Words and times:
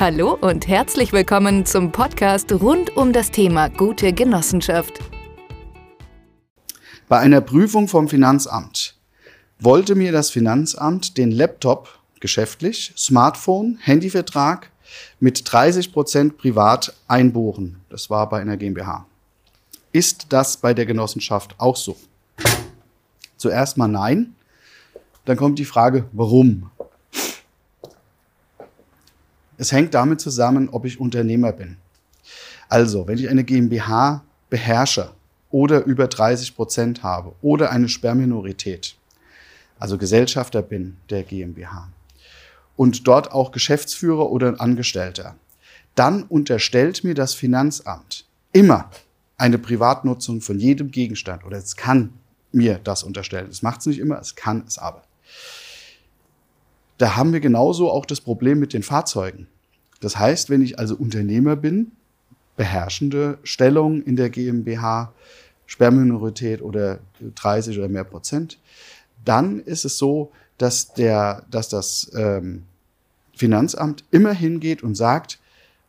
Hallo 0.00 0.32
und 0.32 0.66
herzlich 0.66 1.12
willkommen 1.12 1.66
zum 1.66 1.92
Podcast 1.92 2.50
rund 2.54 2.96
um 2.96 3.12
das 3.12 3.30
Thema 3.30 3.68
gute 3.68 4.14
Genossenschaft. 4.14 4.98
Bei 7.06 7.18
einer 7.18 7.42
Prüfung 7.42 7.86
vom 7.86 8.08
Finanzamt 8.08 8.96
wollte 9.58 9.94
mir 9.94 10.10
das 10.10 10.30
Finanzamt 10.30 11.18
den 11.18 11.30
Laptop 11.30 11.98
geschäftlich, 12.18 12.94
Smartphone, 12.96 13.76
Handyvertrag 13.82 14.70
mit 15.18 15.42
30 15.44 15.92
Prozent 15.92 16.38
privat 16.38 16.94
einbuchen. 17.06 17.82
Das 17.90 18.08
war 18.08 18.26
bei 18.30 18.40
einer 18.40 18.56
GmbH. 18.56 19.04
Ist 19.92 20.28
das 20.30 20.56
bei 20.56 20.72
der 20.72 20.86
Genossenschaft 20.86 21.54
auch 21.58 21.76
so? 21.76 21.94
Zuerst 23.36 23.76
mal 23.76 23.86
nein. 23.86 24.34
Dann 25.26 25.36
kommt 25.36 25.58
die 25.58 25.66
Frage, 25.66 26.06
warum? 26.12 26.70
Es 29.60 29.72
hängt 29.72 29.92
damit 29.92 30.22
zusammen, 30.22 30.70
ob 30.70 30.86
ich 30.86 30.98
Unternehmer 30.98 31.52
bin. 31.52 31.76
Also, 32.70 33.06
wenn 33.06 33.18
ich 33.18 33.28
eine 33.28 33.44
GmbH 33.44 34.24
beherrsche 34.48 35.10
oder 35.50 35.84
über 35.84 36.08
30 36.08 36.56
Prozent 36.56 37.02
habe 37.02 37.34
oder 37.42 37.70
eine 37.70 37.90
Sperrminorität, 37.90 38.96
also 39.78 39.98
Gesellschafter 39.98 40.62
bin 40.62 40.96
der 41.10 41.24
GmbH 41.24 41.92
und 42.76 43.06
dort 43.06 43.32
auch 43.32 43.52
Geschäftsführer 43.52 44.30
oder 44.30 44.58
Angestellter, 44.58 45.36
dann 45.94 46.22
unterstellt 46.22 47.04
mir 47.04 47.12
das 47.12 47.34
Finanzamt 47.34 48.24
immer 48.52 48.88
eine 49.36 49.58
Privatnutzung 49.58 50.40
von 50.40 50.58
jedem 50.58 50.90
Gegenstand 50.90 51.44
oder 51.44 51.58
es 51.58 51.76
kann 51.76 52.14
mir 52.50 52.80
das 52.82 53.02
unterstellen. 53.02 53.50
Es 53.50 53.60
macht 53.60 53.80
es 53.80 53.86
nicht 53.86 53.98
immer, 53.98 54.18
es 54.20 54.34
kann 54.34 54.64
es 54.66 54.78
aber. 54.78 55.02
Da 57.00 57.16
haben 57.16 57.32
wir 57.32 57.40
genauso 57.40 57.90
auch 57.90 58.04
das 58.04 58.20
Problem 58.20 58.58
mit 58.58 58.74
den 58.74 58.82
Fahrzeugen. 58.82 59.46
Das 60.00 60.18
heißt, 60.18 60.50
wenn 60.50 60.60
ich 60.60 60.78
also 60.78 60.96
Unternehmer 60.96 61.56
bin, 61.56 61.92
beherrschende 62.58 63.38
Stellung 63.42 64.02
in 64.02 64.16
der 64.16 64.28
GmbH, 64.28 65.14
Sperrminorität 65.64 66.60
oder 66.60 66.98
30 67.36 67.78
oder 67.78 67.88
mehr 67.88 68.04
Prozent, 68.04 68.58
dann 69.24 69.60
ist 69.60 69.86
es 69.86 69.96
so, 69.96 70.30
dass, 70.58 70.92
der, 70.92 71.46
dass 71.50 71.70
das 71.70 72.10
ähm, 72.14 72.64
Finanzamt 73.34 74.04
immer 74.10 74.34
hingeht 74.34 74.82
und 74.82 74.94
sagt 74.94 75.38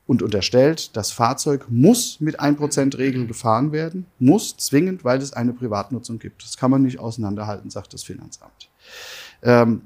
und 0.07 0.23
unterstellt, 0.23 0.95
das 0.95 1.11
Fahrzeug 1.11 1.65
muss 1.67 2.21
mit 2.21 2.39
1%-Regel 2.39 3.27
gefahren 3.27 3.73
werden, 3.73 4.05
muss 4.17 4.55
zwingend, 4.55 5.03
weil 5.03 5.21
es 5.21 5.33
eine 5.33 5.51
Privatnutzung 5.51 6.19
gibt. 6.19 6.45
Das 6.45 6.55
kann 6.55 6.71
man 6.71 6.83
nicht 6.83 6.99
auseinanderhalten, 6.99 7.69
sagt 7.69 7.93
das 7.93 8.03
Finanzamt. 8.03 8.69
Ähm, 9.43 9.81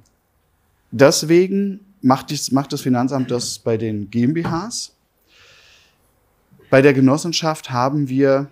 Deswegen 0.98 1.82
macht, 2.00 2.30
dies, 2.30 2.52
macht 2.52 2.72
das 2.72 2.80
Finanzamt 2.80 3.30
das 3.30 3.60
bei 3.60 3.76
den 3.76 4.10
GmbHs. 4.10 4.96
Bei 6.70 6.82
der 6.82 6.94
Genossenschaft 6.94 7.70
haben 7.70 8.08
wir 8.08 8.50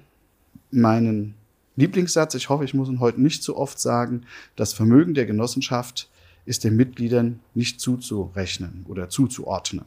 meinen 0.70 1.36
Lieblingssatz, 1.78 2.36
ich 2.36 2.50
hoffe, 2.50 2.66
ich 2.66 2.74
muss 2.74 2.90
ihn 2.90 3.00
heute 3.00 3.22
nicht 3.22 3.44
zu 3.44 3.56
oft 3.56 3.80
sagen, 3.80 4.26
das 4.58 4.74
Vermögen 4.74 5.14
der 5.14 5.26
Genossenschaft 5.26 6.10
ist 6.46 6.66
den 6.66 6.76
Mitgliedern 6.76 7.40
nicht 7.54 7.80
zuzurechnen 7.80 8.86
oder 8.90 9.08
zuzuordnen. 9.08 9.86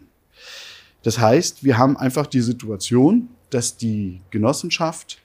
Das 1.03 1.19
heißt, 1.19 1.63
wir 1.63 1.77
haben 1.77 1.99
einfach 1.99 2.27
die 2.27 2.41
Situation, 2.41 3.29
dass 3.51 3.77
die 3.77 4.23
Genossenschaft 4.31 5.21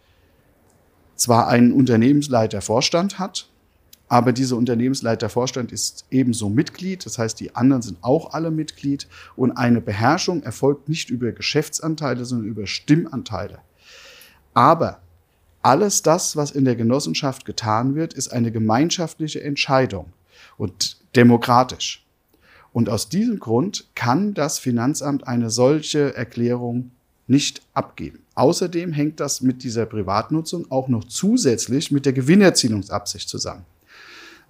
zwar 1.15 1.47
einen 1.47 1.71
Unternehmensleiter 1.71 2.59
Vorstand 2.59 3.19
hat, 3.19 3.47
aber 4.11 4.33
dieser 4.33 4.57
Unternehmensleitervorstand 4.57 5.71
ist 5.71 6.03
ebenso 6.11 6.49
Mitglied. 6.49 7.05
Das 7.05 7.17
heißt, 7.17 7.39
die 7.39 7.55
anderen 7.55 7.81
sind 7.81 7.97
auch 8.01 8.33
alle 8.33 8.51
Mitglied. 8.51 9.07
Und 9.37 9.53
eine 9.53 9.79
Beherrschung 9.79 10.43
erfolgt 10.43 10.89
nicht 10.89 11.09
über 11.09 11.31
Geschäftsanteile, 11.31 12.25
sondern 12.25 12.49
über 12.49 12.67
Stimmanteile. 12.67 13.59
Aber 14.53 14.99
alles 15.61 16.01
das, 16.01 16.35
was 16.35 16.51
in 16.51 16.65
der 16.65 16.75
Genossenschaft 16.75 17.45
getan 17.45 17.95
wird, 17.95 18.13
ist 18.13 18.33
eine 18.33 18.51
gemeinschaftliche 18.51 19.41
Entscheidung 19.41 20.11
und 20.57 20.97
demokratisch. 21.15 22.05
Und 22.73 22.89
aus 22.89 23.07
diesem 23.07 23.39
Grund 23.39 23.87
kann 23.95 24.33
das 24.33 24.59
Finanzamt 24.59 25.25
eine 25.25 25.49
solche 25.49 26.17
Erklärung 26.17 26.91
nicht 27.27 27.61
abgeben. 27.73 28.19
Außerdem 28.35 28.91
hängt 28.91 29.21
das 29.21 29.39
mit 29.39 29.63
dieser 29.63 29.85
Privatnutzung 29.85 30.69
auch 30.69 30.89
noch 30.89 31.05
zusätzlich 31.05 31.91
mit 31.91 32.05
der 32.05 32.11
Gewinnerzielungsabsicht 32.11 33.29
zusammen 33.29 33.63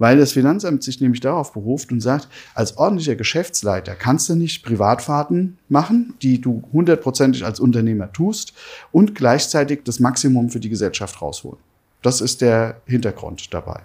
weil 0.01 0.17
das 0.17 0.31
Finanzamt 0.31 0.81
sich 0.81 1.00
nämlich 1.00 1.19
darauf 1.19 1.53
beruft 1.53 1.91
und 1.91 2.01
sagt, 2.01 2.28
als 2.56 2.75
ordentlicher 2.75 3.16
Geschäftsleiter 3.16 3.94
kannst 3.94 4.28
du 4.29 4.35
nicht 4.35 4.63
Privatfahrten 4.63 5.59
machen, 5.69 6.16
die 6.23 6.41
du 6.41 6.63
hundertprozentig 6.73 7.45
als 7.45 7.59
Unternehmer 7.59 8.12
tust 8.12 8.53
und 8.91 9.13
gleichzeitig 9.13 9.81
das 9.84 10.00
Maximum 10.00 10.50
für 10.50 10.59
die 10.59 10.69
Gesellschaft 10.69 11.22
rausholen. 11.22 11.59
Das 12.01 12.19
ist 12.19 12.41
der 12.41 12.81
Hintergrund 12.88 13.53
dabei. 13.53 13.81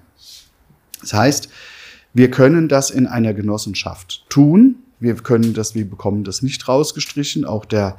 Das 1.03 1.13
heißt, 1.13 1.51
wir 2.15 2.31
können 2.31 2.71
das 2.71 2.89
in 2.89 3.07
einer 3.07 3.35
Genossenschaft 3.35 4.25
tun, 4.31 4.77
wir 4.99 5.15
können 5.17 5.53
das, 5.55 5.75
wir 5.75 5.89
bekommen 5.89 6.25
das 6.25 6.43
nicht 6.43 6.67
rausgestrichen. 6.69 7.45
Auch 7.45 7.65
der 7.65 7.97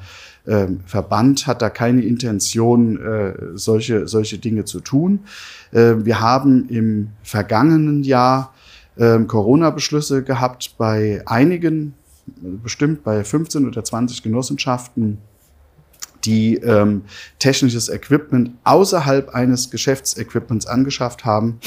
ähm, 0.48 0.80
Verband 0.86 1.46
hat 1.46 1.62
da 1.62 1.70
keine 1.70 2.02
Intention, 2.02 3.00
äh, 3.00 3.34
solche, 3.54 4.08
solche 4.08 4.40
Dinge 4.40 4.66
zu 4.66 4.80
tun. 4.80 5.20
Äh, 5.72 5.96
wir 6.00 6.20
haben 6.20 6.70
im 6.70 7.10
vergangenen 7.24 8.04
Jahr 8.04 8.54
äh, 8.96 9.20
Corona-Beschlüsse 9.20 10.24
gehabt 10.24 10.76
bei 10.78 11.22
einigen, 11.26 11.94
bestimmt 12.26 13.04
bei 13.04 13.24
15 13.24 13.68
oder 13.68 13.84
20 13.84 14.24
Genossenschaften, 14.24 15.20
die 16.26 16.56
ähm, 16.56 17.04
technisches 17.40 17.90
Equipment 17.90 18.52
außerhalb 18.64 19.30
eines 19.30 19.70
Geschäftsequipments 19.70 20.66
angeschafft 20.66 21.26
haben, 21.26 21.60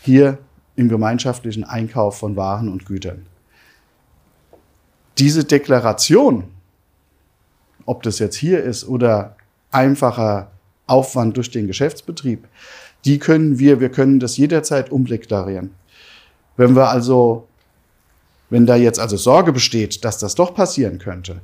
hier 0.00 0.38
im 0.76 0.88
gemeinschaftlichen 0.88 1.64
Einkauf 1.64 2.18
von 2.18 2.36
Waren 2.36 2.68
und 2.68 2.86
Gütern 2.86 3.26
diese 5.18 5.44
Deklaration, 5.44 6.44
ob 7.86 8.02
das 8.02 8.18
jetzt 8.18 8.36
hier 8.36 8.62
ist 8.62 8.86
oder 8.86 9.36
einfacher 9.70 10.50
Aufwand 10.86 11.36
durch 11.36 11.50
den 11.50 11.66
Geschäftsbetrieb, 11.66 12.46
die 13.04 13.18
können 13.18 13.58
wir, 13.58 13.80
wir 13.80 13.90
können 13.90 14.20
das 14.20 14.36
jederzeit 14.36 14.90
umdeklarieren. 14.90 15.74
Wenn 16.56 16.76
wir 16.76 16.88
also, 16.88 17.48
wenn 18.50 18.66
da 18.66 18.76
jetzt 18.76 19.00
also 19.00 19.16
Sorge 19.16 19.52
besteht, 19.52 20.04
dass 20.04 20.18
das 20.18 20.34
doch 20.34 20.54
passieren 20.54 20.98
könnte, 20.98 21.40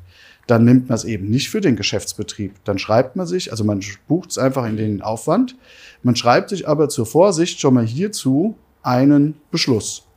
dann 0.46 0.64
nimmt 0.64 0.88
man 0.88 0.96
es 0.96 1.04
eben 1.04 1.28
nicht 1.28 1.50
für 1.50 1.60
den 1.60 1.76
Geschäftsbetrieb. 1.76 2.54
Dann 2.64 2.78
schreibt 2.78 3.16
man 3.16 3.26
sich, 3.26 3.50
also 3.50 3.64
man 3.64 3.82
bucht 4.06 4.30
es 4.30 4.38
einfach 4.38 4.66
in 4.66 4.76
den 4.76 5.02
Aufwand, 5.02 5.56
man 6.02 6.16
schreibt 6.16 6.50
sich 6.50 6.66
aber 6.66 6.88
zur 6.88 7.06
Vorsicht 7.06 7.60
schon 7.60 7.74
mal 7.74 7.86
hierzu 7.86 8.56
einen 8.82 9.34
Beschluss. 9.50 10.07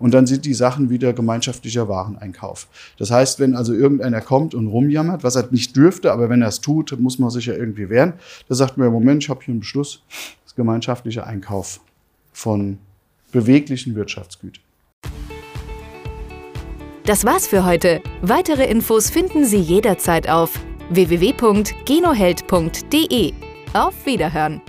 Und 0.00 0.12
dann 0.12 0.26
sind 0.26 0.46
die 0.46 0.54
Sachen 0.54 0.90
wieder 0.90 1.12
gemeinschaftlicher 1.12 1.88
Wareneinkauf. 1.88 2.66
Das 2.98 3.12
heißt, 3.12 3.38
wenn 3.38 3.54
also 3.54 3.72
irgendeiner 3.72 4.20
kommt 4.20 4.54
und 4.54 4.66
rumjammert, 4.66 5.22
was 5.22 5.36
er 5.36 5.46
nicht 5.52 5.76
dürfte, 5.76 6.10
aber 6.10 6.28
wenn 6.28 6.42
er 6.42 6.48
es 6.48 6.60
tut, 6.60 6.98
muss 6.98 7.20
man 7.20 7.30
sich 7.30 7.46
ja 7.46 7.54
irgendwie 7.54 7.88
wehren. 7.88 8.14
Da 8.48 8.56
sagt 8.56 8.78
man, 8.78 8.90
Moment, 8.90 9.22
ich 9.22 9.28
habe 9.28 9.44
hier 9.44 9.52
einen 9.52 9.60
Beschluss, 9.60 10.02
das 10.44 10.56
gemeinschaftliche 10.56 11.24
Einkauf 11.24 11.78
von 12.32 12.78
beweglichen 13.30 13.94
Wirtschaftsgütern. 13.94 14.64
Das 17.04 17.24
war's 17.24 17.46
für 17.46 17.64
heute. 17.64 18.02
Weitere 18.22 18.68
Infos 18.70 19.10
finden 19.10 19.44
Sie 19.44 19.60
jederzeit 19.60 20.28
auf 20.28 20.58
www.genoheld.de. 20.90 23.32
Auf 23.72 24.06
Wiederhören! 24.06 24.60